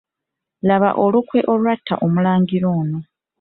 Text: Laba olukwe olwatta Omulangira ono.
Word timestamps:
Laba 0.67 0.89
olukwe 1.03 1.39
olwatta 1.53 1.93
Omulangira 2.05 2.67
ono. 2.79 2.99